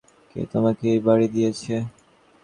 [0.31, 1.75] কে তোমাকে এই বাড়ি দিয়েছে?